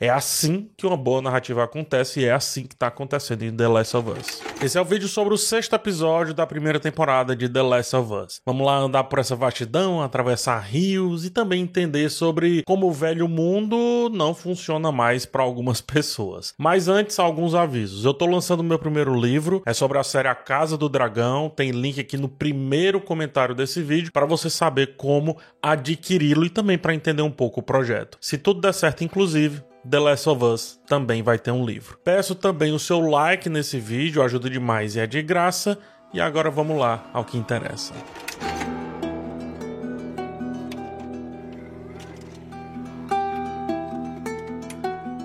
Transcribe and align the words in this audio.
É 0.00 0.08
assim 0.08 0.68
que 0.76 0.84
uma 0.84 0.96
boa 0.96 1.22
narrativa 1.22 1.62
acontece 1.62 2.18
e 2.18 2.24
é 2.24 2.32
assim 2.32 2.64
que 2.64 2.74
está 2.74 2.88
acontecendo 2.88 3.44
em 3.44 3.54
The 3.54 3.68
Last 3.68 3.96
of 3.96 4.10
Us. 4.10 4.42
Esse 4.60 4.76
é 4.76 4.80
o 4.80 4.84
vídeo 4.84 5.06
sobre 5.06 5.32
o 5.32 5.38
sexto 5.38 5.76
episódio 5.76 6.34
da 6.34 6.44
primeira 6.44 6.80
temporada 6.80 7.36
de 7.36 7.48
The 7.48 7.62
Last 7.62 7.94
of 7.94 8.12
Us. 8.12 8.40
Vamos 8.44 8.66
lá 8.66 8.76
andar 8.76 9.04
por 9.04 9.20
essa 9.20 9.36
vastidão, 9.36 10.02
atravessar 10.02 10.58
rios 10.58 11.24
e 11.24 11.30
também 11.30 11.62
entender 11.62 12.10
sobre 12.10 12.64
como 12.66 12.88
o 12.88 12.92
velho 12.92 13.28
mundo 13.28 14.10
não 14.12 14.34
funciona 14.34 14.90
mais 14.90 15.24
para 15.24 15.44
algumas 15.44 15.78
pessoas. 15.82 16.54
Mas 16.58 16.88
antes, 16.88 17.20
alguns 17.20 17.54
avisos. 17.54 18.04
Eu 18.04 18.10
estou 18.10 18.28
lançando 18.28 18.64
meu 18.64 18.80
primeiro 18.80 19.14
livro, 19.14 19.62
é 19.64 19.72
sobre 19.72 19.98
a 19.98 20.02
série 20.02 20.26
A 20.26 20.34
Casa 20.34 20.76
do 20.76 20.88
Dragão, 20.88 21.48
tem 21.48 21.70
link 21.70 22.00
aqui 22.00 22.16
no 22.16 22.28
primeiro 22.28 23.00
comentário 23.00 23.54
desse 23.54 23.80
vídeo 23.80 24.10
para 24.10 24.26
você 24.26 24.50
saber 24.50 24.96
como 24.96 25.36
adquiri-lo 25.62 26.44
e 26.44 26.50
também 26.50 26.76
para 26.76 26.94
entender 26.94 27.22
um 27.22 27.30
pouco 27.30 27.60
o 27.60 27.62
projeto. 27.62 28.18
Se 28.20 28.36
tudo 28.36 28.60
der 28.60 28.74
certo, 28.74 29.04
inclusive, 29.04 29.62
The 29.88 29.98
Last 29.98 30.28
of 30.28 30.44
Us 30.44 30.80
também 30.86 31.22
vai 31.22 31.38
ter 31.38 31.50
um 31.50 31.64
livro. 31.64 31.98
Peço 32.02 32.34
também 32.34 32.72
o 32.72 32.78
seu 32.78 33.00
like 33.00 33.48
nesse 33.48 33.78
vídeo, 33.78 34.22
ajuda 34.22 34.48
demais 34.48 34.96
e 34.96 35.00
é 35.00 35.06
de 35.06 35.22
graça. 35.22 35.78
E 36.12 36.20
agora 36.20 36.50
vamos 36.50 36.78
lá 36.78 37.04
ao 37.12 37.24
que 37.24 37.36
interessa. 37.36 37.92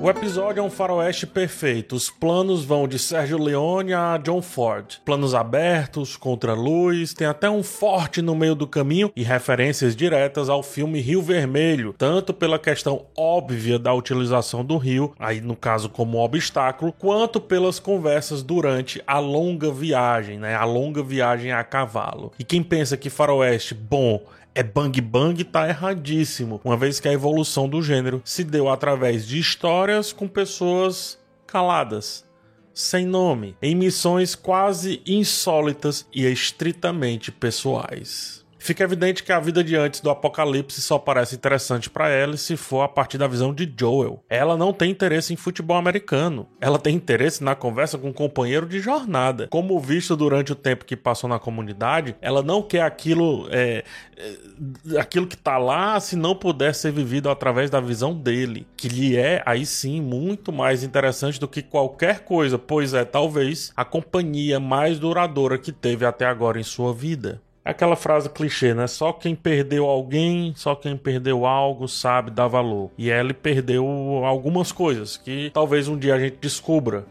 O 0.02 0.10
episódio 0.10 0.62
é 0.62 0.64
um 0.64 0.70
faroeste 0.70 1.28
perfeito. 1.28 1.94
Os 1.94 2.10
planos 2.10 2.64
vão 2.64 2.88
de 2.88 2.98
Sérgio 2.98 3.38
Leone 3.38 3.94
a 3.94 4.18
John 4.18 4.42
Ford. 4.42 4.98
Planos 5.04 5.36
abertos, 5.36 6.16
contra 6.16 6.54
luz, 6.54 7.14
tem 7.14 7.28
até 7.28 7.50
um 7.50 7.62
forte 7.62 8.22
no 8.22 8.34
meio 8.34 8.56
do 8.56 8.66
caminho 8.66 9.12
e 9.14 9.24
referências 9.24 9.98
diretas 9.98 10.48
ao 10.48 10.64
filme 10.64 11.02
Rio 11.02 11.22
Vermelho, 11.22 11.94
tanto 11.98 12.34
pela 12.34 12.58
questão 12.58 13.08
óbvia 13.14 13.78
da 13.78 13.94
utilização 13.94 14.64
do 14.64 14.78
rio, 14.78 15.14
aí 15.20 15.42
no 15.42 15.56
caso 15.56 15.90
como 15.90 16.24
obstáculo, 16.24 16.94
quanto 16.94 17.42
pelas 17.42 17.78
conversas 17.78 18.42
durante 18.42 19.04
a 19.06 19.20
longa 19.20 19.70
viagem, 19.70 20.40
né? 20.40 20.56
A 20.56 20.64
longa 20.64 21.04
viagem 21.04 21.52
a 21.52 21.62
cavalo. 21.62 22.32
E 22.40 22.46
quem 22.46 22.64
pensa 22.64 22.96
que 22.96 23.10
faroeste 23.10 23.74
bom 23.74 24.22
é 24.60 24.64
bang 24.64 25.00
bang 25.00 25.42
tá 25.46 25.70
erradíssimo, 25.70 26.60
uma 26.66 26.76
vez 26.76 27.00
que 27.00 27.08
a 27.08 27.14
evolução 27.14 27.70
do 27.70 27.82
gênero 27.82 28.22
se 28.26 28.44
deu 28.44 28.68
através 28.68 29.26
de 29.26 29.40
histórias 29.40 30.12
com 30.12 30.28
pessoas 30.28 31.18
caladas, 31.48 32.26
sem 32.74 33.06
nome, 33.06 33.56
em 33.62 33.74
missões 33.74 34.36
quase 34.36 35.02
insólitas 35.06 36.06
e 36.14 36.26
estritamente 36.26 37.32
pessoais. 37.32 38.46
Fica 38.60 38.84
evidente 38.84 39.24
que 39.24 39.32
a 39.32 39.40
vida 39.40 39.64
de 39.64 39.76
antes 39.78 40.02
do 40.02 40.10
apocalipse 40.10 40.82
só 40.82 41.00
parece 41.00 41.34
interessante 41.34 41.90
para 41.90 42.10
ela 42.10 42.36
se 42.36 42.58
for 42.58 42.82
a 42.82 42.90
partir 42.90 43.18
da 43.18 43.26
visão 43.26 43.54
de 43.54 43.74
Joel. 43.76 44.22
Ela 44.30 44.58
não 44.58 44.74
tem 44.74 44.92
interesse 44.92 45.34
em 45.34 45.38
futebol 45.38 45.78
americano. 45.78 46.46
Ela 46.60 46.78
tem 46.78 46.94
interesse 46.94 47.42
na 47.42 47.56
conversa 47.56 47.98
com 47.98 48.10
um 48.10 48.14
companheiro 48.14 48.68
de 48.68 48.80
jornada. 48.80 49.48
Como 49.48 49.80
visto 49.80 50.16
durante 50.16 50.52
o 50.52 50.56
tempo 50.56 50.84
que 50.84 50.98
passou 50.98 51.30
na 51.30 51.40
comunidade, 51.40 52.16
ela 52.22 52.44
não 52.44 52.62
quer 52.62 52.82
aquilo, 52.82 53.48
é, 53.50 53.86
é, 54.18 55.00
aquilo 55.00 55.26
que 55.26 55.38
tá 55.38 55.58
lá 55.58 55.98
se 56.02 56.18
não 56.18 56.36
puder 56.36 56.76
ser 56.76 56.92
vivido 56.92 57.30
através 57.30 57.70
da 57.70 57.80
visão 57.80 58.14
dele, 58.14 58.68
que 58.76 58.90
lhe 58.90 59.16
é 59.16 59.42
aí 59.46 59.66
sim 59.66 60.02
muito 60.02 60.52
mais 60.52 60.84
interessante 60.84 61.40
do 61.40 61.48
que 61.48 61.62
qualquer 61.62 62.20
coisa, 62.26 62.60
pois 62.60 62.94
é 62.94 63.06
talvez 63.06 63.72
a 63.76 63.86
companhia 63.86 64.60
mais 64.60 65.00
duradoura 65.00 65.58
que 65.58 65.72
teve 65.72 66.06
até 66.06 66.26
agora 66.26 66.60
em 66.60 66.64
sua 66.64 66.94
vida 66.94 67.42
aquela 67.70 67.96
frase 67.96 68.30
clichê, 68.30 68.74
né? 68.74 68.88
Só 68.88 69.14
quem 69.14 69.36
perdeu 69.36 69.86
alguém, 69.86 70.54
só 70.56 70.76
quem 70.76 70.96
perdeu 70.98 71.46
algo 71.46 71.88
sabe 71.88 72.32
dar 72.32 72.48
valor. 72.48 72.92
E 72.98 73.10
Ellie 73.10 73.34
perdeu 73.34 73.86
algumas 74.26 74.72
coisas 74.72 75.18
que 75.18 75.52
talvez 75.54 75.88
um 75.88 75.98
dia 75.98 76.16
a 76.16 76.20
gente 76.20 76.38
descubra. 76.42 77.06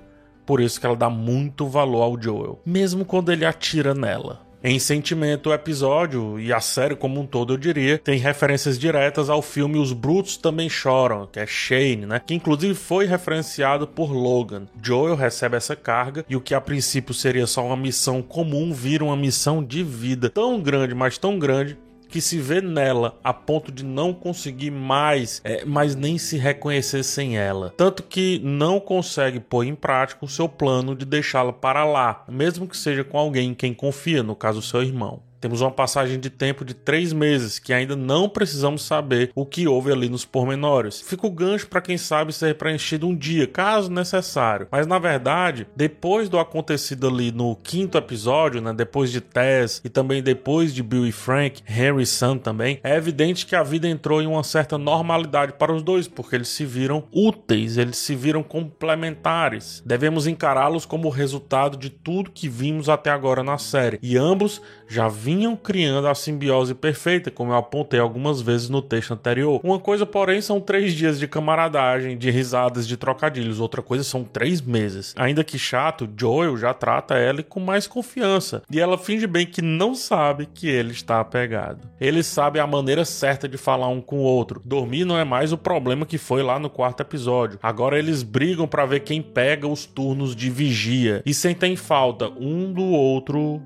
Por 0.45 0.61
isso 0.61 0.81
que 0.81 0.87
ela 0.87 0.97
dá 0.97 1.11
muito 1.11 1.67
valor 1.67 2.03
ao 2.03 2.21
Joel, 2.21 2.59
mesmo 2.65 3.05
quando 3.05 3.31
ele 3.31 3.45
atira 3.45 3.95
nela. 3.95 4.48
Em 4.63 4.81
sentimento, 4.81 5.51
o 5.51 5.55
episódio 5.55 6.39
e 6.41 6.53
a 6.53 6.61
série 6.61 6.97
como 6.97 7.21
um 7.21 7.27
todo, 7.27 7.53
eu 7.53 7.57
diria, 7.57 7.97
tem 7.97 8.19
referências 8.19 8.77
diretas 8.77 9.31
ao 9.31 9.41
filme 9.41 9.79
Os 9.79 9.93
Brutos 9.93 10.37
Também 10.37 10.69
Choram, 10.69 11.29
que 11.31 11.39
é 11.39 11.47
Shane, 11.47 12.07
né? 12.07 12.21
Que 12.27 12.35
inclusive 12.35 12.75
foi 12.75 13.07
referenciado 13.07 13.87
por 13.87 14.11
Logan. 14.11 14.67
Joel 14.83 15.15
recebe 15.15 15.57
essa 15.57 15.77
carga 15.77 16.25
e 16.29 16.35
o 16.35 16.41
que 16.41 16.55
a 16.55 16.61
princípio 16.61 17.15
seria 17.15 17.47
só 17.47 17.65
uma 17.65 17.77
missão 17.77 18.21
comum 18.21 18.73
vira 18.73 19.05
uma 19.05 19.17
missão 19.17 19.63
de 19.63 19.85
vida 19.85 20.29
tão 20.29 20.61
grande, 20.61 20.93
mas 20.93 21.19
tão 21.19 21.39
grande 21.39 21.79
que 22.09 22.21
se 22.21 22.39
vê 22.39 22.61
nela 22.61 23.19
a 23.23 23.33
ponto 23.33 23.71
de 23.71 23.85
não 23.85 24.13
conseguir 24.13 24.71
mais, 24.71 25.41
é, 25.45 25.65
mas 25.65 25.95
nem 25.95 26.19
se 26.19 26.37
reconhecer 26.37 27.03
sem 27.03 27.39
ela. 27.39 27.73
Tanto 27.77 28.03
que 28.03 28.41
não 28.43 28.81
consegue 28.81 29.39
pôr 29.39 29.65
em 29.65 29.75
prática 29.75 30.25
o 30.25 30.29
seu 30.29 30.49
plano 30.49 30.97
de 30.97 31.05
deixá-la 31.05 31.53
para 31.53 31.85
lá, 31.85 32.25
mesmo 32.29 32.67
que 32.67 32.77
seja 32.77 33.05
com 33.05 33.19
alguém 33.19 33.51
em 33.51 33.55
quem 33.55 33.75
confia, 33.75 34.23
no 34.23 34.35
caso 34.35 34.63
seu 34.63 34.83
irmão. 34.83 35.28
Temos 35.41 35.61
uma 35.61 35.71
passagem 35.71 36.19
de 36.19 36.31
tempo 36.31 36.65
de 36.65 36.75
três 36.75 37.13
meses 37.13 37.59
que 37.59 37.73
ainda 37.73 37.95
não 37.95 38.29
precisamos 38.29 38.83
saber 38.83 39.31
o 39.35 39.47
que 39.47 39.69
houve 39.69 39.93
ali 39.93 40.09
nos 40.09 40.25
pormenores. 40.25 41.01
Fica 41.01 41.27
o 41.27 41.31
gancho 41.31 41.69
para 41.69 41.81
quem 41.81 41.97
sabe 41.97 42.33
ser 42.33 42.57
preenchido 42.57 43.07
um 43.07 43.15
dia, 43.15 43.47
caso 43.47 43.91
necessário. 43.91 44.67
Mas 44.71 44.87
na 44.87 44.99
verdade, 44.99 45.67
depois 45.77 46.29
do 46.29 46.39
acontecido 46.39 47.07
ali 47.07 47.31
no 47.31 47.55
quinto 47.57 47.97
episódio, 47.97 48.61
né, 48.61 48.73
depois 48.73 49.13
de 49.13 49.21
Tess 49.21 49.81
e 49.85 49.89
também 49.89 50.23
depois 50.23 50.75
de 50.75 50.83
Bill 50.83 51.07
e 51.07 51.13
Frank, 51.13 51.63
Henry 51.69 52.03
e 52.03 52.07
Sam 52.07 52.39
também, 52.39 52.81
é 52.83 52.97
evidente 52.97 53.47
que 53.47 53.55
a 53.55 53.63
vida 53.63 53.89
entrou 53.89 54.21
em 54.21 54.27
uma 54.27 54.43
certa 54.43 54.77
normalidade 54.77 55.53
para 55.53 55.73
os 55.73 55.83
dois, 55.83 56.09
porque 56.09 56.35
eles 56.35 56.49
se 56.49 56.65
viram 56.65 57.05
úteis, 57.13 57.79
eles 57.79 57.97
se 57.97 58.15
viram 58.15 58.43
complementares. 58.43 59.83
Devemos 59.87 60.27
encará-los 60.27 60.85
como 60.85 61.09
resultado 61.09 61.77
de 61.77 61.91
tudo 61.91 62.31
que 62.31 62.49
vimos 62.49 62.89
até 62.89 63.11
agora 63.11 63.43
na 63.43 63.59
série. 63.59 63.99
E 64.03 64.17
ambos 64.17 64.61
já 64.89 65.09
vinham 65.29 65.55
criando 65.55 66.09
a 66.09 66.15
simbiose 66.15 66.75
perfeita, 66.75 67.31
como 67.31 67.53
eu 67.53 67.57
apontei 67.57 68.01
algumas 68.01 68.41
vezes 68.41 68.71
no 68.71 68.81
texto 68.81 69.13
anterior. 69.13 69.61
Uma 69.63 69.79
coisa, 69.79 70.07
porém, 70.07 70.41
são 70.41 70.59
três 70.59 70.95
dias 70.95 71.19
de 71.19 71.29
camaradagem, 71.29 72.17
de 72.17 72.31
risadas, 72.31 72.89
de 72.89 72.97
trocadilhos. 72.97 73.61
Outra 73.61 73.83
coisa 73.83 74.03
são 74.03 74.25
três 74.25 74.63
meses. 74.63 75.15
Ainda 75.19 75.45
que 75.45 75.59
chato, 75.59 76.09
Joel 76.19 76.57
já 76.57 76.73
trata 76.73 77.21
Ellie 77.21 77.43
com 77.43 77.61
mais 77.61 77.87
confiança. 77.87 78.63
E 78.71 78.81
ela 78.81 78.97
finge 78.97 79.27
bem 79.27 79.45
que 79.45 79.61
não 79.61 79.95
sabe 79.95 80.47
que 80.47 80.67
ele 80.67 80.93
está 80.93 81.21
apegado. 81.21 81.87
Ele 82.01 82.23
sabe 82.23 82.59
a 82.59 82.67
maneira 82.67 83.05
certa 83.05 83.47
de 83.47 83.59
falar 83.59 83.89
um 83.89 84.01
com 84.01 84.21
o 84.21 84.23
outro. 84.23 84.63
Dormir 84.65 85.05
não 85.05 85.19
é 85.19 85.25
mais 85.25 85.53
o 85.53 85.59
problema 85.59 86.07
que 86.07 86.17
foi 86.17 86.43
lá 86.43 86.59
no 86.59 86.71
quarto 86.71 87.03
episódio. 87.03 87.59
Agora 87.63 87.99
eles 87.99 88.23
brigam 88.23 88.67
para 88.67 88.87
ver 88.87 89.01
quem 89.01 89.21
pega 89.21 89.69
os 89.69 89.85
turnos 89.85 90.35
de 90.35 90.49
vigia 90.49 91.23
e 91.27 91.35
sentem 91.35 91.77
falta 91.77 92.31
um 92.31 92.73
do 92.73 92.85
outro 92.85 93.61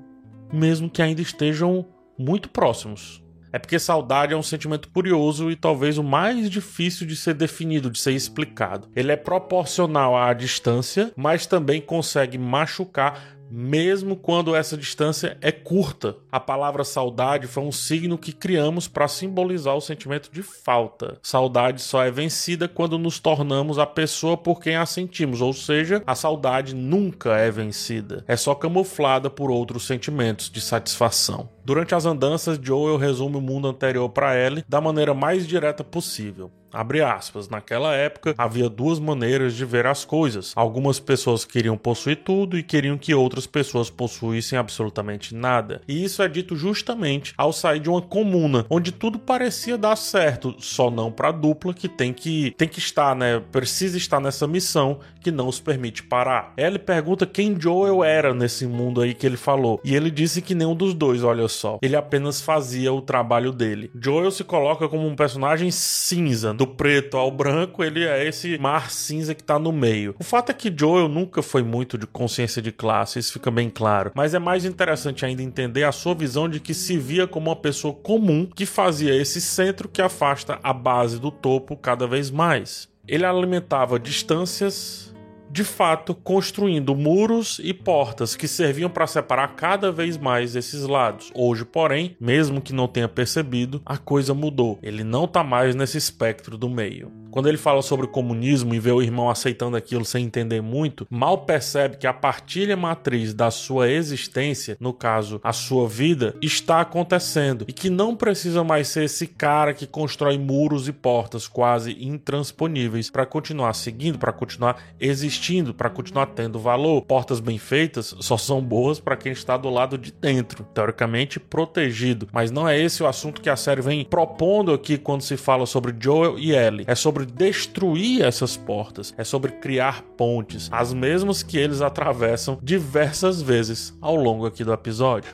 mesmo 0.53 0.89
que 0.89 1.01
ainda 1.01 1.21
estejam 1.21 1.85
muito 2.17 2.49
próximos. 2.49 3.23
É 3.51 3.59
porque 3.59 3.77
saudade 3.77 4.33
é 4.33 4.37
um 4.37 4.41
sentimento 4.41 4.89
curioso 4.89 5.51
e 5.51 5.55
talvez 5.55 5.99
o 5.99 6.03
mais 6.03 6.49
difícil 6.49 7.05
de 7.05 7.15
ser 7.15 7.35
definido, 7.35 7.91
de 7.91 7.99
ser 7.99 8.13
explicado. 8.13 8.89
Ele 8.95 9.11
é 9.11 9.15
proporcional 9.15 10.17
à 10.17 10.33
distância, 10.33 11.11
mas 11.15 11.45
também 11.45 11.79
consegue 11.79 12.37
machucar 12.37 13.37
mesmo 13.55 14.15
quando 14.15 14.55
essa 14.55 14.75
distância 14.75 15.37
é 15.39 15.51
curta. 15.51 16.17
A 16.31 16.39
palavra 16.39 16.83
saudade 16.83 17.45
foi 17.45 17.61
um 17.61 17.71
signo 17.71 18.17
que 18.17 18.33
criamos 18.33 18.87
para 18.87 19.07
simbolizar 19.07 19.75
o 19.75 19.81
sentimento 19.81 20.31
de 20.31 20.41
falta. 20.41 21.19
Saudade 21.21 21.79
só 21.79 22.03
é 22.03 22.09
vencida 22.09 22.67
quando 22.67 22.97
nos 22.97 23.19
tornamos 23.19 23.77
a 23.77 23.85
pessoa 23.85 24.35
por 24.35 24.59
quem 24.59 24.75
a 24.75 24.87
sentimos, 24.87 25.39
ou 25.39 25.53
seja, 25.53 26.01
a 26.07 26.15
saudade 26.15 26.73
nunca 26.73 27.37
é 27.37 27.51
vencida. 27.51 28.25
É 28.27 28.35
só 28.35 28.55
camuflada 28.55 29.29
por 29.29 29.51
outros 29.51 29.85
sentimentos 29.85 30.49
de 30.49 30.59
satisfação. 30.59 31.52
Durante 31.65 31.95
as 31.95 32.05
andanças, 32.05 32.59
Joel 32.61 32.97
resume 32.97 33.37
o 33.37 33.41
mundo 33.41 33.67
anterior 33.69 34.09
para 34.09 34.37
Ellie 34.37 34.65
da 34.67 34.81
maneira 34.81 35.13
mais 35.13 35.47
direta 35.47 35.83
possível. 35.83 36.51
Abre 36.73 37.01
aspas. 37.01 37.47
Naquela 37.47 37.93
época 37.93 38.33
havia 38.35 38.67
duas 38.67 38.97
maneiras 38.99 39.53
de 39.53 39.63
ver 39.63 39.85
as 39.85 40.03
coisas. 40.03 40.53
Algumas 40.55 40.99
pessoas 40.99 41.45
queriam 41.45 41.77
possuir 41.77 42.17
tudo 42.17 42.57
e 42.57 42.63
queriam 42.63 42.97
que 42.97 43.13
outras 43.13 43.45
pessoas 43.45 43.91
possuíssem 43.91 44.57
absolutamente 44.57 45.35
nada. 45.35 45.81
E 45.87 46.03
isso 46.03 46.23
é 46.23 46.27
dito 46.27 46.55
justamente 46.55 47.33
ao 47.37 47.53
sair 47.53 47.79
de 47.79 47.89
uma 47.89 48.01
comuna 48.01 48.65
onde 48.69 48.91
tudo 48.91 49.19
parecia 49.19 49.77
dar 49.77 49.95
certo, 49.95 50.55
só 50.57 50.89
não 50.89 51.11
para 51.11 51.29
a 51.29 51.31
dupla 51.31 51.73
que 51.73 51.87
tem 51.87 52.11
que 52.11 52.55
tem 52.57 52.67
que 52.67 52.79
estar, 52.79 53.15
né? 53.15 53.39
Precisa 53.51 53.97
estar 53.97 54.19
nessa 54.19 54.47
missão 54.47 54.99
que 55.21 55.29
não 55.29 55.47
os 55.47 55.59
permite 55.59 56.01
parar. 56.01 56.53
Ellie 56.57 56.79
pergunta 56.79 57.27
quem 57.27 57.59
Joel 57.59 58.03
era 58.03 58.33
nesse 58.33 58.65
mundo 58.65 58.99
aí 58.99 59.13
que 59.13 59.25
ele 59.25 59.37
falou, 59.37 59.79
e 59.83 59.95
ele 59.95 60.09
disse 60.09 60.41
que 60.41 60.55
nenhum 60.55 60.75
dos 60.75 60.93
dois, 60.93 61.23
olha 61.23 61.47
Ele 61.81 61.95
apenas 61.95 62.41
fazia 62.41 62.91
o 62.91 63.01
trabalho 63.01 63.51
dele. 63.51 63.91
Joel 63.99 64.31
se 64.31 64.43
coloca 64.43 64.87
como 64.87 65.07
um 65.07 65.15
personagem 65.15 65.71
cinza, 65.71 66.53
do 66.53 66.67
preto 66.67 67.17
ao 67.17 67.31
branco, 67.31 67.83
ele 67.83 68.03
é 68.03 68.27
esse 68.27 68.57
mar 68.57 68.91
cinza 68.91 69.33
que 69.33 69.43
tá 69.43 69.57
no 69.59 69.71
meio. 69.71 70.15
O 70.19 70.23
fato 70.23 70.49
é 70.49 70.53
que 70.53 70.73
Joel 70.75 71.07
nunca 71.07 71.41
foi 71.41 71.63
muito 71.63 71.97
de 71.97 72.07
consciência 72.07 72.61
de 72.61 72.71
classe, 72.71 73.19
isso 73.19 73.33
fica 73.33 73.51
bem 73.51 73.69
claro. 73.69 74.11
Mas 74.15 74.33
é 74.33 74.39
mais 74.39 74.65
interessante 74.65 75.25
ainda 75.25 75.41
entender 75.41 75.83
a 75.83 75.91
sua 75.91 76.15
visão 76.15 76.49
de 76.49 76.59
que 76.59 76.73
se 76.73 76.97
via 76.97 77.27
como 77.27 77.49
uma 77.49 77.55
pessoa 77.55 77.93
comum 77.93 78.47
que 78.55 78.65
fazia 78.65 79.15
esse 79.15 79.39
centro 79.41 79.87
que 79.89 80.01
afasta 80.01 80.59
a 80.63 80.73
base 80.73 81.19
do 81.19 81.31
topo 81.31 81.75
cada 81.75 82.07
vez 82.07 82.31
mais. 82.31 82.89
ele 83.07 83.25
alimentava 83.25 83.99
distâncias 83.99 85.12
de 85.53 85.63
fato 85.63 86.15
construindo 86.15 86.95
muros 86.95 87.61
e 87.63 87.75
portas 87.75 88.35
que 88.35 88.47
serviam 88.47 88.89
para 88.89 89.05
separar 89.05 89.49
cada 89.49 89.91
vez 89.91 90.17
mais 90.17 90.55
esses 90.55 90.81
lados. 90.87 91.31
Hoje, 91.35 91.63
porém, 91.63 92.17
mesmo 92.19 92.59
que 92.59 92.73
não 92.73 92.87
tenha 92.87 93.07
percebido, 93.07 93.79
a 93.85 93.95
coisa 93.95 94.33
mudou. 94.33 94.79
Ele 94.81 95.03
não 95.03 95.25
está 95.25 95.43
mais 95.43 95.75
nesse 95.75 95.95
espectro 95.95 96.57
do 96.57 96.67
meio. 96.67 97.22
Quando 97.33 97.49
ele 97.49 97.57
fala 97.57 97.81
sobre 97.81 98.05
o 98.05 98.09
comunismo 98.09 98.75
e 98.75 98.79
vê 98.79 98.91
o 98.91 99.01
irmão 99.01 99.27
aceitando 99.27 99.75
aquilo 99.75 100.05
sem 100.05 100.23
entender 100.23 100.61
muito, 100.61 101.07
mal 101.09 101.39
percebe 101.39 101.97
que 101.97 102.05
a 102.05 102.13
partilha 102.13 102.77
matriz 102.77 103.33
da 103.33 103.49
sua 103.49 103.89
existência, 103.89 104.77
no 104.79 104.93
caso, 104.93 105.41
a 105.43 105.51
sua 105.51 105.89
vida, 105.89 106.35
está 106.43 106.81
acontecendo 106.81 107.65
e 107.67 107.73
que 107.73 107.89
não 107.89 108.15
precisa 108.15 108.63
mais 108.63 108.87
ser 108.87 109.05
esse 109.05 109.25
cara 109.25 109.73
que 109.73 109.87
constrói 109.87 110.37
muros 110.37 110.87
e 110.87 110.93
portas 110.93 111.47
quase 111.47 111.97
intransponíveis 111.99 113.09
para 113.09 113.25
continuar 113.25 113.73
seguindo, 113.73 114.19
para 114.19 114.31
continuar 114.31 114.77
existindo, 114.99 115.73
para 115.73 115.89
continuar 115.89 116.27
tendo 116.27 116.59
valor. 116.59 117.01
Portas 117.01 117.39
bem 117.39 117.57
feitas 117.57 118.15
só 118.19 118.37
são 118.37 118.61
boas 118.61 118.99
para 118.99 119.17
quem 119.17 119.31
está 119.31 119.57
do 119.57 119.71
lado 119.71 119.97
de 119.97 120.11
dentro, 120.11 120.63
teoricamente 120.71 121.39
protegido. 121.39 122.27
Mas 122.31 122.51
não 122.51 122.69
é 122.69 122.79
esse 122.79 123.01
o 123.01 123.07
assunto 123.07 123.41
que 123.41 123.49
a 123.49 123.55
série 123.55 123.81
vem 123.81 124.05
propondo 124.05 124.71
aqui 124.71 124.99
quando 124.99 125.23
se 125.23 125.35
fala 125.35 125.65
sobre 125.65 125.95
Joel 125.99 126.37
e 126.37 126.51
Ellie. 126.51 126.85
É 126.87 126.93
sobre 126.93 127.22
sobre 127.23 127.25
destruir 127.25 128.21
essas 128.23 128.57
portas, 128.57 129.13
é 129.17 129.23
sobre 129.23 129.53
criar 129.53 130.03
pontes, 130.17 130.69
as 130.71 130.93
mesmas 130.93 131.41
que 131.41 131.57
eles 131.57 131.81
atravessam 131.81 132.59
diversas 132.61 133.41
vezes 133.41 133.93
ao 134.01 134.15
longo 134.15 134.45
aqui 134.45 134.63
do 134.63 134.73
episódio. 134.73 135.33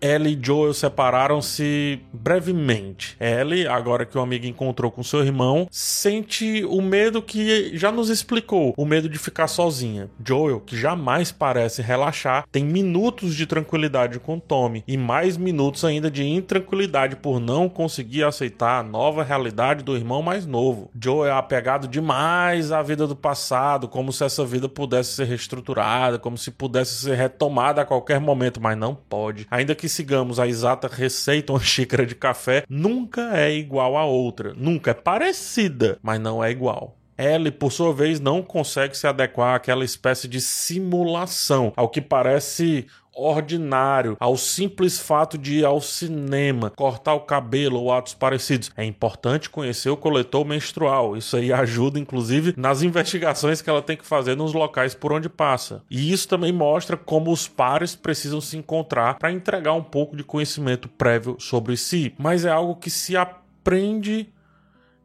Ellie 0.00 0.38
e 0.40 0.46
Joel 0.46 0.72
separaram-se 0.72 2.00
brevemente. 2.12 3.16
Ellie, 3.20 3.66
agora 3.66 4.06
que 4.06 4.16
o 4.16 4.20
amigo 4.20 4.46
encontrou 4.46 4.90
com 4.90 5.02
seu 5.02 5.24
irmão, 5.24 5.66
sente 5.70 6.64
o 6.64 6.80
medo 6.80 7.20
que 7.20 7.76
já 7.76 7.90
nos 7.90 8.08
explicou, 8.08 8.74
o 8.76 8.84
medo 8.84 9.08
de 9.08 9.18
ficar 9.18 9.48
sozinha. 9.48 10.08
Joel, 10.24 10.60
que 10.60 10.76
jamais 10.76 11.32
parece 11.32 11.82
relaxar, 11.82 12.46
tem 12.50 12.64
minutos 12.64 13.34
de 13.34 13.46
tranquilidade 13.46 14.20
com 14.20 14.38
Tommy 14.38 14.84
e 14.86 14.96
mais 14.96 15.36
minutos 15.36 15.84
ainda 15.84 16.10
de 16.10 16.24
intranquilidade 16.24 17.16
por 17.16 17.40
não 17.40 17.68
conseguir 17.68 18.24
aceitar 18.24 18.80
a 18.80 18.82
nova 18.82 19.24
realidade 19.24 19.82
do 19.82 19.96
irmão 19.96 20.22
mais 20.22 20.46
novo. 20.46 20.90
Joel 21.00 21.32
é 21.32 21.36
apegado 21.36 21.88
demais 21.88 22.70
à 22.70 22.82
vida 22.82 23.06
do 23.06 23.16
passado, 23.16 23.88
como 23.88 24.12
se 24.12 24.24
essa 24.24 24.44
vida 24.44 24.68
pudesse 24.68 25.14
ser 25.14 25.24
reestruturada, 25.24 26.18
como 26.18 26.38
se 26.38 26.50
pudesse 26.50 26.94
ser 26.94 27.16
retomada 27.16 27.82
a 27.82 27.84
qualquer 27.84 28.20
momento, 28.20 28.60
mas 28.60 28.76
não 28.76 28.94
pode. 28.94 29.46
Ainda 29.50 29.74
que 29.74 29.87
que 29.88 29.92
sigamos 29.94 30.38
a 30.38 30.46
exata 30.46 30.86
receita, 30.86 31.52
uma 31.52 31.60
xícara 31.64 32.04
de 32.04 32.14
café 32.14 32.62
nunca 32.68 33.36
é 33.36 33.50
igual 33.50 33.96
a 33.96 34.04
outra. 34.04 34.52
Nunca 34.54 34.90
é 34.90 34.94
parecida, 34.94 35.98
mas 36.02 36.20
não 36.20 36.44
é 36.44 36.50
igual. 36.50 36.94
Ellie, 37.16 37.50
por 37.50 37.72
sua 37.72 37.92
vez, 37.92 38.20
não 38.20 38.42
consegue 38.42 38.96
se 38.96 39.06
adequar 39.06 39.56
àquela 39.56 39.84
espécie 39.84 40.28
de 40.28 40.40
simulação, 40.40 41.72
ao 41.74 41.88
que 41.88 42.00
parece 42.00 42.86
ordinário, 43.18 44.16
ao 44.20 44.36
simples 44.36 44.98
fato 44.98 45.36
de 45.36 45.58
ir 45.58 45.64
ao 45.64 45.80
cinema, 45.80 46.70
cortar 46.70 47.14
o 47.14 47.20
cabelo 47.20 47.80
ou 47.80 47.92
atos 47.92 48.14
parecidos. 48.14 48.70
É 48.76 48.84
importante 48.84 49.50
conhecer 49.50 49.90
o 49.90 49.96
coletor 49.96 50.44
menstrual. 50.44 51.16
Isso 51.16 51.36
aí 51.36 51.52
ajuda, 51.52 51.98
inclusive, 51.98 52.54
nas 52.56 52.82
investigações 52.82 53.60
que 53.60 53.68
ela 53.68 53.82
tem 53.82 53.96
que 53.96 54.06
fazer 54.06 54.36
nos 54.36 54.52
locais 54.52 54.94
por 54.94 55.12
onde 55.12 55.28
passa. 55.28 55.82
E 55.90 56.12
isso 56.12 56.28
também 56.28 56.52
mostra 56.52 56.96
como 56.96 57.32
os 57.32 57.48
pares 57.48 57.94
precisam 57.94 58.40
se 58.40 58.56
encontrar 58.56 59.18
para 59.18 59.32
entregar 59.32 59.72
um 59.72 59.82
pouco 59.82 60.16
de 60.16 60.24
conhecimento 60.24 60.88
prévio 60.88 61.36
sobre 61.38 61.76
si. 61.76 62.14
Mas 62.18 62.44
é 62.44 62.50
algo 62.50 62.76
que 62.76 62.90
se 62.90 63.16
aprende 63.16 64.28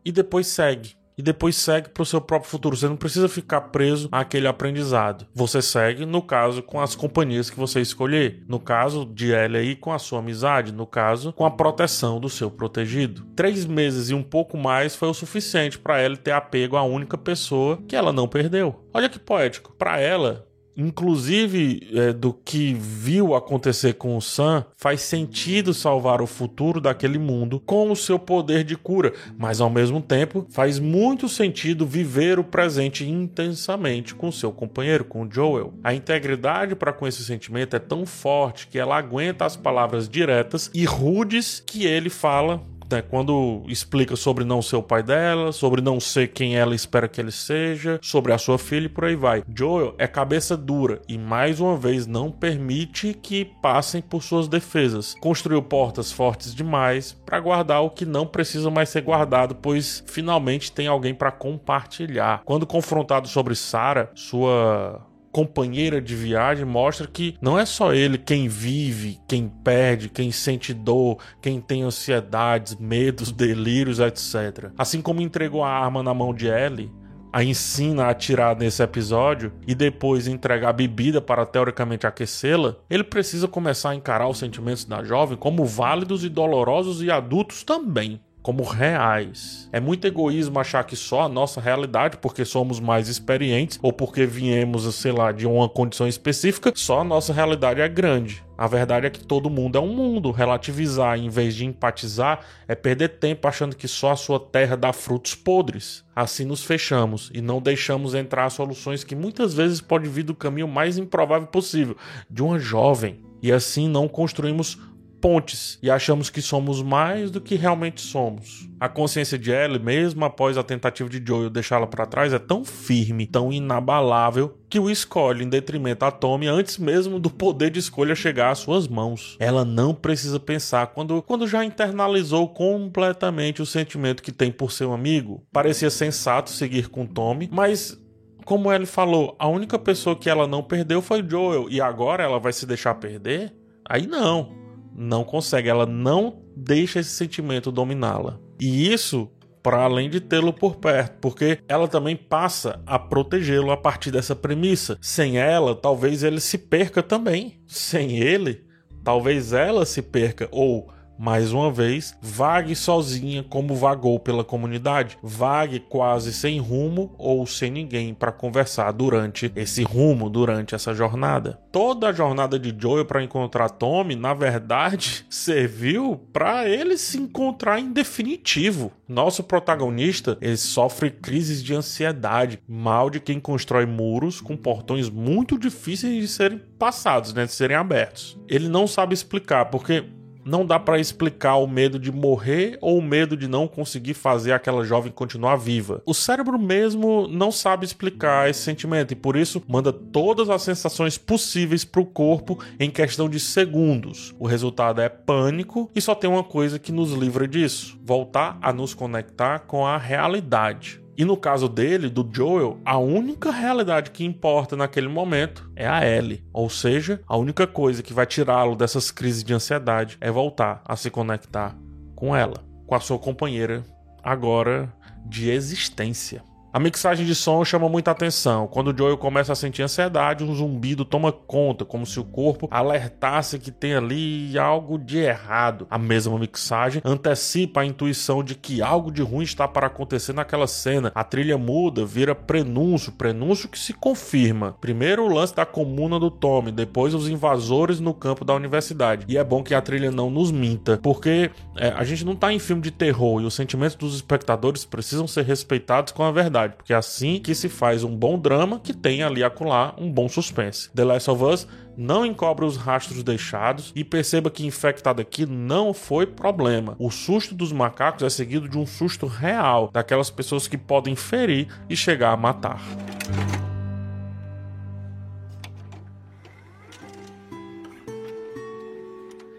e 0.05 0.11
depois 0.11 0.47
segue 0.47 0.95
e 1.17 1.21
depois 1.21 1.55
segue 1.55 1.89
para 1.89 2.03
o 2.03 2.05
seu 2.05 2.21
próprio 2.21 2.49
futuro. 2.49 2.75
Você 2.75 2.87
não 2.87 2.95
precisa 2.95 3.29
ficar 3.29 3.61
preso 3.61 4.09
àquele 4.11 4.47
aprendizado. 4.47 5.25
Você 5.33 5.61
segue, 5.61 6.05
no 6.05 6.21
caso, 6.21 6.61
com 6.61 6.79
as 6.79 6.95
companhias 6.95 7.49
que 7.49 7.59
você 7.59 7.81
escolher. 7.81 8.43
No 8.47 8.59
caso 8.59 9.05
de 9.05 9.31
Ellie 9.31 9.57
aí, 9.57 9.75
com 9.75 9.91
a 9.91 9.99
sua 9.99 10.19
amizade. 10.19 10.71
No 10.71 10.85
caso, 10.85 11.33
com 11.33 11.45
a 11.45 11.51
proteção 11.51 12.19
do 12.19 12.29
seu 12.29 12.49
protegido. 12.49 13.25
Três 13.35 13.65
meses 13.65 14.09
e 14.09 14.13
um 14.13 14.23
pouco 14.23 14.57
mais 14.57 14.95
foi 14.95 15.09
o 15.09 15.13
suficiente 15.13 15.77
para 15.77 16.03
Ellie 16.03 16.17
ter 16.17 16.31
apego 16.31 16.77
à 16.77 16.83
única 16.83 17.17
pessoa 17.17 17.79
que 17.87 17.95
ela 17.95 18.11
não 18.11 18.27
perdeu. 18.27 18.83
Olha 18.93 19.09
que 19.09 19.19
poético. 19.19 19.73
Para 19.77 19.99
ela, 19.99 20.47
inclusive 20.75 21.89
é, 21.93 22.13
do 22.13 22.33
que 22.33 22.73
viu 22.73 23.35
acontecer 23.35 23.93
com 23.93 24.17
o 24.17 24.21
Sam, 24.21 24.65
faz 24.75 25.01
sentido 25.01 25.73
salvar 25.73 26.21
o 26.21 26.27
futuro 26.27 26.81
daquele 26.81 27.17
mundo 27.17 27.59
com 27.59 27.91
o 27.91 27.95
seu 27.95 28.17
poder 28.17 28.63
de 28.63 28.75
cura, 28.75 29.13
mas 29.37 29.61
ao 29.61 29.69
mesmo 29.69 30.01
tempo 30.01 30.45
faz 30.49 30.79
muito 30.79 31.29
sentido 31.29 31.85
viver 31.85 32.39
o 32.39 32.43
presente 32.43 33.07
intensamente 33.09 34.15
com 34.15 34.31
seu 34.31 34.51
companheiro, 34.51 35.05
com 35.05 35.29
Joel. 35.29 35.73
A 35.83 35.93
integridade 35.93 36.75
para 36.75 36.93
com 36.93 37.07
esse 37.07 37.23
sentimento 37.23 37.75
é 37.75 37.79
tão 37.79 38.05
forte 38.05 38.67
que 38.67 38.79
ela 38.79 38.97
aguenta 38.97 39.45
as 39.45 39.55
palavras 39.55 40.09
diretas 40.09 40.69
e 40.73 40.85
rudes 40.85 41.63
que 41.65 41.85
ele 41.85 42.09
fala 42.09 42.63
né, 42.89 43.01
quando 43.01 43.63
explica 43.67 44.15
sobre 44.15 44.43
não 44.43 44.61
ser 44.61 44.75
o 44.75 44.83
pai 44.83 45.03
dela, 45.03 45.51
sobre 45.51 45.81
não 45.81 45.99
ser 45.99 46.29
quem 46.29 46.55
ela 46.55 46.75
espera 46.75 47.07
que 47.07 47.19
ele 47.19 47.31
seja, 47.31 47.99
sobre 48.01 48.33
a 48.33 48.37
sua 48.37 48.57
filha 48.57 48.85
e 48.85 48.89
por 48.89 49.05
aí 49.05 49.15
vai. 49.15 49.43
Joel 49.55 49.95
é 49.97 50.07
cabeça 50.07 50.55
dura 50.55 51.01
e 51.07 51.17
mais 51.17 51.59
uma 51.59 51.77
vez 51.77 52.05
não 52.07 52.31
permite 52.31 53.13
que 53.13 53.45
passem 53.61 54.01
por 54.01 54.23
suas 54.23 54.47
defesas. 54.47 55.15
Construiu 55.19 55.61
portas 55.61 56.11
fortes 56.11 56.53
demais 56.53 57.13
para 57.25 57.39
guardar 57.39 57.81
o 57.83 57.89
que 57.89 58.05
não 58.05 58.25
precisa 58.25 58.69
mais 58.69 58.89
ser 58.89 59.01
guardado, 59.01 59.55
pois 59.55 60.03
finalmente 60.07 60.71
tem 60.71 60.87
alguém 60.87 61.13
para 61.13 61.31
compartilhar. 61.31 62.41
Quando 62.45 62.65
confrontado 62.65 63.27
sobre 63.27 63.55
Sarah, 63.55 64.09
sua 64.15 65.01
companheira 65.33 65.99
de 65.99 66.15
viagem 66.15 66.63
mostra 66.63 67.07
que 67.07 67.35
não 67.41 67.57
é 67.57 67.65
só 67.65 67.91
ele 67.91 68.19
quem 68.19 68.47
vive, 68.47 69.19
quem 69.27 69.49
perde, 69.49 70.07
quem 70.07 70.31
sente 70.31 70.75
dor, 70.75 71.17
quem 71.41 71.59
tem 71.59 71.81
ansiedades, 71.81 72.75
medos, 72.75 73.31
delírios, 73.33 73.99
etc. 73.99 74.71
Assim 74.77 75.01
como 75.01 75.21
entregou 75.21 75.63
a 75.63 75.69
arma 75.69 76.03
na 76.03 76.13
mão 76.13 76.33
de 76.33 76.47
Ellie, 76.47 76.91
a 77.33 77.43
ensina 77.43 78.03
a 78.05 78.09
atirar 78.11 78.55
nesse 78.55 78.83
episódio 78.83 79.51
e 79.67 79.73
depois 79.73 80.27
entregar 80.27 80.69
a 80.69 80.73
bebida 80.73 81.19
para 81.19 81.47
teoricamente 81.47 82.05
aquecê-la, 82.05 82.75
ele 82.87 83.03
precisa 83.03 83.47
começar 83.47 83.89
a 83.89 83.95
encarar 83.95 84.29
os 84.29 84.37
sentimentos 84.37 84.85
da 84.85 85.03
jovem 85.03 85.35
como 85.35 85.65
válidos 85.65 86.23
e 86.23 86.29
dolorosos 86.29 87.01
e 87.01 87.09
adultos 87.09 87.63
também 87.63 88.21
como 88.43 88.61
reais. 88.63 89.69
É 89.71 89.79
muito 89.79 90.05
egoísmo 90.05 90.59
achar 90.59 90.83
que 90.83 90.97
só 90.97 91.21
a 91.21 91.29
nossa 91.29 91.61
realidade, 91.61 92.17
porque 92.17 92.43
somos 92.43 92.79
mais 92.79 93.07
experientes 93.07 93.79
ou 93.81 93.93
porque 93.93 94.25
viemos, 94.25 94.93
sei 94.95 95.13
lá, 95.13 95.31
de 95.31 95.47
uma 95.47 95.69
condição 95.69 96.07
específica, 96.07 96.73
só 96.75 96.99
a 96.99 97.03
nossa 97.05 97.31
realidade 97.31 97.79
é 97.79 97.87
grande. 97.87 98.43
A 98.57 98.67
verdade 98.67 99.07
é 99.07 99.09
que 99.09 99.23
todo 99.25 99.49
mundo 99.49 99.77
é 99.77 99.81
um 99.81 99.95
mundo. 99.95 100.29
Relativizar 100.29 101.17
em 101.17 101.29
vez 101.29 101.55
de 101.55 101.65
empatizar 101.65 102.41
é 102.67 102.75
perder 102.75 103.17
tempo 103.17 103.47
achando 103.47 103.75
que 103.75 103.87
só 103.87 104.11
a 104.11 104.15
sua 104.15 104.39
terra 104.39 104.75
dá 104.75 104.93
frutos 104.93 105.33
podres. 105.33 106.03
Assim 106.15 106.45
nos 106.45 106.63
fechamos 106.63 107.31
e 107.33 107.41
não 107.41 107.61
deixamos 107.61 108.13
entrar 108.13 108.49
soluções 108.49 109.03
que 109.03 109.15
muitas 109.15 109.53
vezes 109.53 109.81
podem 109.81 110.11
vir 110.11 110.23
do 110.23 110.35
caminho 110.35 110.67
mais 110.67 110.97
improvável 110.97 111.47
possível, 111.47 111.95
de 112.29 112.43
uma 112.43 112.59
jovem. 112.59 113.21
E 113.41 113.51
assim 113.51 113.89
não 113.89 114.07
construímos 114.07 114.77
pontes 115.23 115.79
e 115.81 115.89
achamos 115.89 116.29
que 116.29 116.41
somos 116.41 116.81
mais 116.81 117.31
do 117.31 117.39
que 117.39 117.55
realmente 117.55 118.01
somos. 118.01 118.67
A 118.77 118.89
consciência 118.89 119.39
de 119.39 119.51
Ellie, 119.51 119.79
mesmo 119.79 120.25
após 120.25 120.57
a 120.57 120.63
tentativa 120.63 121.09
de 121.09 121.23
Joel 121.25 121.49
deixá-la 121.49 121.87
para 121.87 122.05
trás, 122.05 122.33
é 122.33 122.39
tão 122.39 122.65
firme, 122.65 123.25
tão 123.25 123.49
inabalável, 123.49 124.57
que 124.69 124.77
o 124.77 124.89
escolhe 124.89 125.45
em 125.45 125.47
detrimento 125.47 126.03
a 126.03 126.11
Tommy 126.11 126.47
antes 126.47 126.77
mesmo 126.77 127.21
do 127.21 127.29
poder 127.29 127.69
de 127.69 127.79
escolha 127.79 128.13
chegar 128.15 128.51
às 128.51 128.59
suas 128.59 128.85
mãos. 128.85 129.37
Ela 129.39 129.63
não 129.63 129.95
precisa 129.95 130.41
pensar 130.41 130.87
quando, 130.87 131.21
quando 131.21 131.47
já 131.47 131.63
internalizou 131.63 132.49
completamente 132.49 133.61
o 133.61 133.65
sentimento 133.65 134.21
que 134.21 134.31
tem 134.31 134.51
por 134.51 134.73
seu 134.73 134.91
amigo. 134.91 135.41
Parecia 135.53 135.89
sensato 135.89 136.49
seguir 136.49 136.89
com 136.89 137.05
Tommy, 137.05 137.47
mas 137.49 137.97
como 138.43 138.73
ele 138.73 138.85
falou, 138.85 139.37
a 139.39 139.47
única 139.47 139.79
pessoa 139.79 140.17
que 140.17 140.29
ela 140.29 140.45
não 140.45 140.61
perdeu 140.61 141.01
foi 141.01 141.25
Joel 141.25 141.67
e 141.69 141.79
agora 141.79 142.25
ela 142.25 142.41
vai 142.41 142.51
se 142.51 142.65
deixar 142.65 142.95
perder? 142.95 143.55
Aí 143.87 144.05
não 144.05 144.62
não 144.95 145.23
consegue, 145.23 145.69
ela 145.69 145.85
não 145.85 146.41
deixa 146.55 146.99
esse 146.99 147.11
sentimento 147.11 147.71
dominá-la. 147.71 148.39
E 148.59 148.91
isso 148.91 149.29
para 149.63 149.83
além 149.83 150.09
de 150.09 150.19
tê-lo 150.19 150.51
por 150.51 150.75
perto, 150.75 151.19
porque 151.21 151.57
ela 151.69 151.87
também 151.87 152.17
passa 152.17 152.81
a 152.85 152.99
protegê-lo 152.99 153.71
a 153.71 153.77
partir 153.77 154.11
dessa 154.11 154.35
premissa. 154.35 154.97
Sem 155.01 155.37
ela, 155.37 155.73
talvez 155.73 156.21
ele 156.21 156.41
se 156.41 156.57
perca 156.57 157.01
também. 157.01 157.61
Sem 157.65 158.17
ele, 158.19 158.65
talvez 159.03 159.53
ela 159.53 159.85
se 159.85 160.01
perca 160.01 160.49
ou 160.51 160.91
mais 161.17 161.53
uma 161.53 161.71
vez, 161.71 162.17
vague 162.21 162.75
sozinha 162.75 163.43
como 163.43 163.75
vagou 163.75 164.19
pela 164.19 164.43
comunidade, 164.43 165.17
vague 165.21 165.79
quase 165.79 166.33
sem 166.33 166.59
rumo 166.59 167.13
ou 167.17 167.45
sem 167.45 167.71
ninguém 167.71 168.13
para 168.13 168.31
conversar 168.31 168.91
durante 168.91 169.51
esse 169.55 169.83
rumo, 169.83 170.29
durante 170.29 170.75
essa 170.75 170.93
jornada. 170.93 171.59
Toda 171.71 172.09
a 172.09 172.13
jornada 172.13 172.57
de 172.59 172.75
Joel 172.77 173.05
para 173.05 173.23
encontrar 173.23 173.69
Tommy, 173.69 174.15
na 174.15 174.33
verdade, 174.33 175.25
serviu 175.29 176.19
para 176.31 176.67
ele 176.67 176.97
se 176.97 177.17
encontrar 177.17 177.79
em 177.79 177.91
definitivo. 177.91 178.91
Nosso 179.07 179.43
protagonista, 179.43 180.37
ele 180.41 180.57
sofre 180.57 181.11
crises 181.11 181.63
de 181.63 181.73
ansiedade, 181.73 182.59
mal 182.67 183.09
de 183.09 183.19
quem 183.19 183.39
constrói 183.39 183.85
muros 183.85 184.41
com 184.41 184.57
portões 184.57 185.09
muito 185.09 185.57
difíceis 185.57 186.21
de 186.21 186.27
serem 186.27 186.61
passados, 186.79 187.33
né, 187.33 187.45
de 187.45 187.51
serem 187.51 187.77
abertos. 187.77 188.37
Ele 188.47 188.67
não 188.67 188.87
sabe 188.87 189.13
explicar 189.13 189.65
porque 189.65 190.03
não 190.45 190.65
dá 190.65 190.79
para 190.79 190.99
explicar 190.99 191.57
o 191.57 191.67
medo 191.67 191.99
de 191.99 192.11
morrer 192.11 192.77
ou 192.81 192.97
o 192.97 193.01
medo 193.01 193.35
de 193.37 193.47
não 193.47 193.67
conseguir 193.67 194.13
fazer 194.13 194.51
aquela 194.51 194.83
jovem 194.83 195.11
continuar 195.11 195.55
viva. 195.55 196.01
O 196.05 196.13
cérebro 196.13 196.57
mesmo 196.59 197.27
não 197.27 197.51
sabe 197.51 197.85
explicar 197.85 198.49
esse 198.49 198.61
sentimento 198.61 199.11
e 199.11 199.15
por 199.15 199.35
isso 199.35 199.61
manda 199.67 199.91
todas 199.91 200.49
as 200.49 200.61
sensações 200.61 201.17
possíveis 201.17 201.85
para 201.85 202.01
o 202.01 202.05
corpo 202.05 202.59
em 202.79 202.89
questão 202.89 203.29
de 203.29 203.39
segundos. 203.39 204.33
O 204.39 204.47
resultado 204.47 205.01
é 205.01 205.09
pânico 205.09 205.89
e 205.95 206.01
só 206.01 206.15
tem 206.15 206.29
uma 206.29 206.43
coisa 206.43 206.79
que 206.79 206.91
nos 206.91 207.11
livra 207.11 207.47
disso: 207.47 207.99
voltar 208.03 208.57
a 208.61 208.71
nos 208.73 208.93
conectar 208.93 209.59
com 209.59 209.85
a 209.85 209.97
realidade. 209.97 211.02
E 211.15 211.23
no 211.23 211.37
caso 211.37 211.69
dele, 211.69 212.09
do 212.09 212.27
Joel, 212.31 212.79
a 212.83 212.97
única 212.97 213.51
realidade 213.51 214.11
que 214.11 214.25
importa 214.25 214.75
naquele 214.75 215.07
momento 215.07 215.71
é 215.75 215.87
a 215.87 216.05
Ellie. 216.05 216.43
Ou 216.51 216.69
seja, 216.69 217.21
a 217.27 217.37
única 217.37 217.67
coisa 217.67 218.01
que 218.01 218.13
vai 218.13 218.25
tirá-lo 218.25 218.75
dessas 218.75 219.11
crises 219.11 219.43
de 219.43 219.53
ansiedade 219.53 220.17
é 220.19 220.31
voltar 220.31 220.81
a 220.85 220.95
se 220.95 221.11
conectar 221.11 221.77
com 222.15 222.35
ela, 222.35 222.65
com 222.87 222.95
a 222.95 222.99
sua 222.99 223.19
companheira, 223.19 223.83
agora 224.23 224.91
de 225.25 225.49
existência. 225.49 226.43
A 226.73 226.79
mixagem 226.79 227.23
de 227.23 227.35
som 227.35 227.63
chama 227.63 227.87
muita 227.87 228.09
atenção. 228.09 228.65
Quando 228.65 228.87
o 228.87 228.97
Joel 228.97 229.15
começa 229.15 229.53
a 229.53 229.55
sentir 229.55 229.83
ansiedade, 229.83 230.43
um 230.43 230.55
zumbido 230.55 231.05
toma 231.05 231.31
conta, 231.31 231.85
como 231.85 232.03
se 232.03 232.19
o 232.19 232.23
corpo 232.23 232.67
alertasse 232.71 233.59
que 233.59 233.69
tem 233.69 233.93
ali 233.93 234.57
algo 234.57 234.97
de 234.97 235.19
errado. 235.19 235.85
A 235.87 235.99
mesma 235.99 236.35
mixagem 236.39 236.99
antecipa 237.05 237.81
a 237.81 237.85
intuição 237.85 238.43
de 238.43 238.55
que 238.55 238.81
algo 238.81 239.11
de 239.11 239.21
ruim 239.21 239.43
está 239.43 239.67
para 239.67 239.85
acontecer 239.85 240.33
naquela 240.33 240.65
cena. 240.65 241.11
A 241.13 241.23
trilha 241.23 241.59
muda, 241.59 242.03
vira 242.07 242.33
prenúncio, 242.33 243.11
prenúncio 243.11 243.69
que 243.69 243.77
se 243.77 243.93
confirma. 243.93 244.75
Primeiro 244.81 245.25
o 245.25 245.31
lance 245.31 245.55
da 245.55 245.67
comuna 245.67 246.19
do 246.19 246.31
Tommy, 246.31 246.71
depois 246.71 247.13
os 247.13 247.29
invasores 247.29 247.99
no 247.99 248.15
campo 248.15 248.43
da 248.43 248.55
universidade. 248.55 249.27
E 249.29 249.37
é 249.37 249.43
bom 249.43 249.61
que 249.61 249.75
a 249.75 249.81
trilha 249.81 250.09
não 250.09 250.31
nos 250.31 250.51
minta, 250.51 250.99
porque 251.03 251.51
é, 251.77 251.89
a 251.89 252.03
gente 252.03 252.25
não 252.25 252.33
está 252.33 252.51
em 252.51 252.57
filme 252.57 252.81
de 252.81 252.89
terror 252.89 253.43
e 253.43 253.45
os 253.45 253.53
sentimentos 253.53 253.95
dos 253.95 254.15
espectadores 254.15 254.85
precisam 254.85 255.27
ser 255.27 255.45
respeitados 255.45 256.11
com 256.11 256.23
a 256.23 256.31
verdade 256.31 256.62
verdade, 256.63 256.75
porque 256.77 256.93
é 256.93 256.95
assim 256.95 257.39
que 257.39 257.53
se 257.53 257.69
faz 257.69 258.03
um 258.03 258.15
bom 258.15 258.37
drama 258.37 258.79
que 258.79 258.93
tem 258.93 259.23
ali 259.23 259.43
acolá 259.43 259.93
um 259.97 260.11
bom 260.11 260.27
suspense. 260.27 260.89
The 260.93 261.03
Last 261.03 261.29
of 261.29 261.43
Us 261.43 261.67
não 261.95 262.25
encobre 262.25 262.65
os 262.65 262.75
rastros 262.75 263.23
deixados 263.23 263.91
e 263.95 264.03
perceba 264.03 264.49
que 264.49 264.65
infectado 264.65 265.21
aqui 265.21 265.45
não 265.45 265.93
foi 265.93 266.25
problema. 266.25 266.95
O 266.97 267.11
susto 267.11 267.53
dos 267.53 267.71
macacos 267.71 268.23
é 268.23 268.29
seguido 268.29 268.67
de 268.67 268.77
um 268.77 268.85
susto 268.85 269.27
real, 269.27 269.89
daquelas 269.93 270.29
pessoas 270.29 270.67
que 270.67 270.77
podem 270.77 271.15
ferir 271.15 271.67
e 271.89 271.95
chegar 271.95 272.31
a 272.31 272.37
matar. 272.37 272.81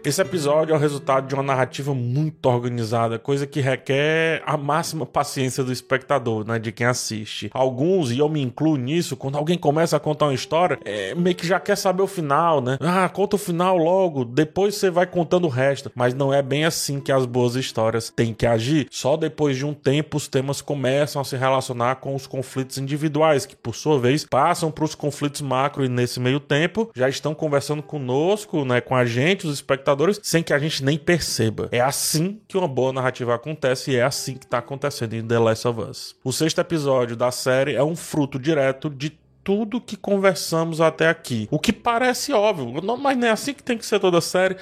Esse 0.05 0.21
episódio 0.21 0.71
é 0.71 0.77
o 0.77 0.79
resultado 0.79 1.27
de 1.27 1.33
uma 1.33 1.41
narrativa 1.41 1.91
muito 1.95 2.45
organizada, 2.45 3.17
coisa 3.17 3.47
que 3.47 3.59
requer 3.59 4.43
a 4.45 4.55
máxima 4.55 5.03
paciência 5.03 5.63
do 5.63 5.73
espectador, 5.73 6.45
né, 6.45 6.59
de 6.59 6.71
quem 6.71 6.85
assiste. 6.85 7.49
Alguns, 7.51 8.11
e 8.11 8.19
eu 8.19 8.29
me 8.29 8.39
incluo 8.39 8.75
nisso, 8.75 9.17
quando 9.17 9.35
alguém 9.35 9.57
começa 9.57 9.97
a 9.97 9.99
contar 9.99 10.25
uma 10.25 10.35
história, 10.35 10.77
é, 10.85 11.15
meio 11.15 11.35
que 11.35 11.47
já 11.47 11.59
quer 11.59 11.75
saber 11.75 12.03
o 12.03 12.07
final, 12.07 12.61
né? 12.61 12.77
Ah, 12.81 13.09
conta 13.09 13.35
o 13.35 13.39
final 13.39 13.77
logo, 13.77 14.23
depois 14.23 14.75
você 14.75 14.91
vai 14.91 15.07
contando 15.07 15.45
o 15.45 15.49
resto. 15.49 15.91
Mas 15.95 16.13
não 16.13 16.31
é 16.31 16.43
bem 16.43 16.65
assim 16.65 16.99
que 16.99 17.11
as 17.11 17.25
boas 17.25 17.55
histórias 17.55 18.13
têm 18.15 18.31
que 18.31 18.45
agir. 18.45 18.87
Só 18.91 19.17
depois 19.17 19.57
de 19.57 19.65
um 19.65 19.73
tempo 19.73 20.17
os 20.17 20.27
temas 20.27 20.61
começam 20.61 21.19
a 21.19 21.25
se 21.25 21.35
relacionar 21.35 21.95
com 21.95 22.13
os 22.13 22.27
conflitos 22.27 22.77
individuais, 22.77 23.47
que 23.47 23.55
por 23.55 23.73
sua 23.73 23.99
vez 23.99 24.23
passam 24.23 24.69
para 24.69 24.85
os 24.85 24.93
conflitos 24.93 25.41
macro 25.41 25.83
e 25.83 25.89
nesse 25.89 26.19
meio 26.19 26.39
tempo 26.39 26.91
já 26.95 27.09
estão 27.09 27.33
conversando 27.33 27.81
conosco, 27.81 28.63
né, 28.63 28.79
com 28.79 28.95
a 28.95 29.03
gente, 29.03 29.47
os 29.47 29.55
espectadores 29.55 29.94
espectadores 29.95 30.19
sem 30.21 30.43
que 30.43 30.53
a 30.53 30.59
gente 30.59 30.83
nem 30.83 30.97
perceba. 30.97 31.69
É 31.71 31.79
assim 31.79 32.39
que 32.47 32.57
uma 32.57 32.67
boa 32.67 32.91
narrativa 32.91 33.33
acontece 33.33 33.91
e 33.91 33.95
é 33.95 34.03
assim 34.03 34.35
que 34.35 34.45
está 34.45 34.59
acontecendo 34.59 35.13
em 35.13 35.25
The 35.25 35.39
Last 35.39 35.67
of 35.67 35.81
Us. 35.81 36.15
O 36.23 36.31
sexto 36.31 36.59
episódio 36.59 37.15
da 37.15 37.31
série 37.31 37.73
é 37.75 37.83
um 37.83 37.95
fruto 37.95 38.37
direto 38.37 38.89
de 38.89 39.17
tudo 39.45 39.79
que 39.79 39.95
conversamos 39.95 40.81
até 40.81 41.07
aqui. 41.07 41.47
O 41.51 41.59
que 41.59 41.71
parece 41.71 42.33
óbvio, 42.33 42.81
não, 42.81 42.97
mas 42.97 43.15
não 43.15 43.27
é 43.27 43.31
assim 43.31 43.53
que 43.53 43.61
tem 43.61 43.77
que 43.77 43.85
ser 43.85 43.99
toda 43.99 44.19
série. 44.19 44.57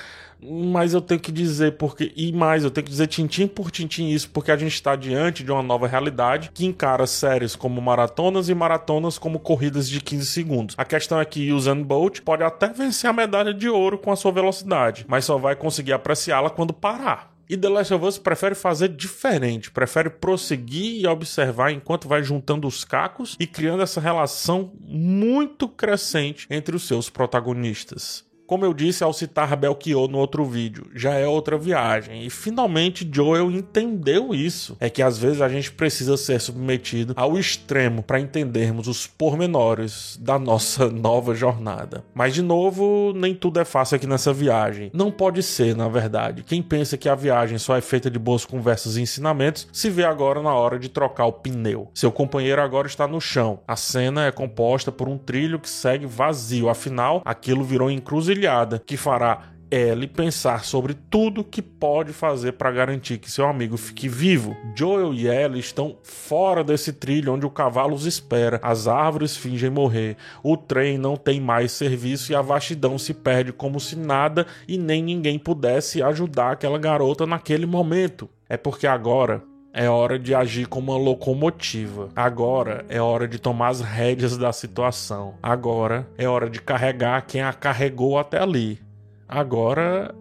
Mas 0.45 0.93
eu 0.93 0.99
tenho 0.99 1.21
que 1.21 1.31
dizer 1.31 1.77
porque 1.77 2.11
e 2.17 2.33
mais, 2.33 2.65
eu 2.65 2.69
tenho 2.69 2.83
que 2.83 2.91
dizer 2.91 3.07
tintim 3.07 3.47
por 3.47 3.71
tintim 3.71 4.09
isso, 4.09 4.29
porque 4.29 4.51
a 4.51 4.57
gente 4.57 4.73
está 4.73 4.93
diante 4.93 5.41
de 5.41 5.49
uma 5.49 5.63
nova 5.63 5.87
realidade 5.87 6.51
que 6.53 6.65
encara 6.65 7.07
séries 7.07 7.55
como 7.55 7.81
maratonas 7.81 8.49
e 8.49 8.53
maratonas 8.53 9.17
como 9.17 9.39
corridas 9.39 9.87
de 9.87 10.01
15 10.01 10.25
segundos. 10.25 10.75
A 10.77 10.83
questão 10.83 11.17
é 11.17 11.23
que 11.23 11.53
Usain 11.53 11.81
Bolt 11.81 12.19
pode 12.19 12.43
até 12.43 12.67
vencer 12.67 13.09
a 13.09 13.13
medalha 13.13 13.53
de 13.53 13.69
ouro 13.69 13.97
com 13.97 14.11
a 14.11 14.17
sua 14.17 14.33
velocidade, 14.33 15.05
mas 15.07 15.23
só 15.23 15.37
vai 15.37 15.55
conseguir 15.55 15.93
apreciá-la 15.93 16.49
quando 16.49 16.73
parar. 16.73 17.32
E 17.49 17.57
The 17.57 17.69
Last 17.69 17.93
of 17.93 18.05
Us 18.05 18.17
prefere 18.17 18.55
fazer 18.55 18.89
diferente, 18.89 19.69
prefere 19.69 20.09
prosseguir 20.09 21.01
e 21.01 21.07
observar 21.07 21.71
enquanto 21.71 22.07
vai 22.07 22.23
juntando 22.23 22.67
os 22.67 22.83
cacos 22.85 23.35
e 23.39 23.45
criando 23.45 23.83
essa 23.83 23.99
relação 23.99 24.71
muito 24.79 25.67
crescente 25.67 26.47
entre 26.49 26.75
os 26.75 26.87
seus 26.87 27.09
protagonistas. 27.09 28.25
Como 28.45 28.65
eu 28.65 28.73
disse 28.73 29.03
ao 29.03 29.13
citar 29.13 29.55
Belchior 29.55 30.09
no 30.09 30.17
outro 30.17 30.45
vídeo, 30.45 30.87
já 30.93 31.13
é 31.13 31.25
outra 31.25 31.57
viagem. 31.57 32.25
E 32.25 32.29
finalmente 32.29 33.09
Joel 33.09 33.49
entendeu 33.49 34.33
isso. 34.33 34.75
É 34.79 34.89
que 34.89 35.01
às 35.01 35.17
vezes 35.17 35.41
a 35.41 35.47
gente 35.47 35.71
precisa 35.71 36.17
ser 36.17 36.41
submetido 36.41 37.13
ao 37.15 37.37
extremo 37.37 38.03
para 38.03 38.19
entendermos 38.19 38.87
os 38.87 39.07
pormenores 39.07 40.17
da 40.21 40.37
nossa 40.37 40.89
nova 40.91 41.33
jornada. 41.33 42.03
Mas 42.13 42.33
de 42.33 42.41
novo, 42.41 43.13
nem 43.15 43.33
tudo 43.33 43.59
é 43.59 43.65
fácil 43.65 43.95
aqui 43.95 44.05
nessa 44.05 44.33
viagem. 44.33 44.91
Não 44.93 45.09
pode 45.09 45.41
ser, 45.41 45.75
na 45.75 45.87
verdade. 45.87 46.43
Quem 46.43 46.61
pensa 46.61 46.97
que 46.97 47.07
a 47.07 47.15
viagem 47.15 47.57
só 47.57 47.77
é 47.77 47.81
feita 47.81 48.11
de 48.11 48.19
boas 48.19 48.45
conversas 48.45 48.97
e 48.97 49.01
ensinamentos, 49.01 49.67
se 49.71 49.89
vê 49.89 50.03
agora 50.03 50.41
na 50.41 50.53
hora 50.53 50.77
de 50.77 50.89
trocar 50.89 51.25
o 51.25 51.33
pneu. 51.33 51.89
Seu 51.93 52.11
companheiro 52.11 52.61
agora 52.61 52.87
está 52.87 53.07
no 53.07 53.21
chão. 53.21 53.59
A 53.65 53.77
cena 53.77 54.25
é 54.25 54.31
composta 54.31 54.91
por 54.91 55.07
um 55.07 55.17
trilho 55.17 55.59
que 55.59 55.69
segue 55.69 56.05
vazio. 56.05 56.69
Afinal, 56.69 57.21
aquilo 57.23 57.63
virou 57.63 57.89
encruzilhada 57.89 58.32
encruzilhada 58.33 58.81
que 58.83 58.97
fará 58.97 59.53
Ellie 59.71 60.07
pensar 60.07 60.63
sobre 60.63 60.93
tudo 60.93 61.43
que 61.43 61.59
pode 61.59 62.13
fazer 62.13 62.53
para 62.53 62.71
garantir 62.71 63.17
que 63.17 63.31
seu 63.31 63.47
amigo 63.47 63.75
fique 63.75 64.07
vivo. 64.07 64.55
Joel 64.75 65.15
e 65.15 65.27
Ellie 65.27 65.59
estão 65.59 65.97
fora 66.03 66.63
desse 66.63 66.93
trilho 66.93 67.33
onde 67.33 67.45
o 67.45 67.49
cavalo 67.49 67.95
os 67.95 68.05
espera, 68.05 68.59
as 68.61 68.87
árvores 68.87 69.35
fingem 69.35 69.71
morrer, 69.71 70.15
o 70.43 70.55
trem 70.55 70.97
não 70.97 71.17
tem 71.17 71.41
mais 71.41 71.71
serviço 71.71 72.31
e 72.31 72.35
a 72.35 72.41
vastidão 72.41 72.99
se 72.99 73.15
perde 73.15 73.51
como 73.51 73.79
se 73.79 73.95
nada 73.95 74.45
e 74.67 74.77
nem 74.77 75.01
ninguém 75.01 75.39
pudesse 75.39 76.03
ajudar 76.03 76.51
aquela 76.51 76.77
garota 76.77 77.25
naquele 77.25 77.65
momento. 77.65 78.29
É 78.47 78.57
porque 78.57 78.85
agora 78.85 79.41
é 79.73 79.89
hora 79.89 80.19
de 80.19 80.35
agir 80.35 80.67
como 80.67 80.91
uma 80.91 81.01
locomotiva. 81.01 82.09
Agora 82.15 82.85
é 82.87 83.01
hora 83.01 83.27
de 83.27 83.39
tomar 83.39 83.69
as 83.69 83.81
rédeas 83.81 84.37
da 84.37 84.53
situação. 84.53 85.33
Agora 85.41 86.07
é 86.15 86.27
hora 86.27 86.47
de 86.47 86.61
carregar 86.61 87.25
quem 87.25 87.41
a 87.41 87.51
carregou 87.51 88.19
até 88.19 88.39
ali. 88.39 88.79
Agora. 89.27 90.13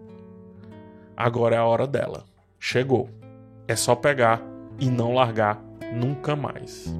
Agora 1.15 1.55
é 1.55 1.59
a 1.59 1.65
hora 1.65 1.85
dela. 1.85 2.23
Chegou. 2.59 3.07
É 3.67 3.75
só 3.75 3.93
pegar 3.93 4.41
e 4.79 4.89
não 4.89 5.13
largar 5.13 5.61
nunca 5.93 6.35
mais. 6.35 6.91